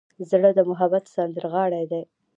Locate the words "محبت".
0.69-1.05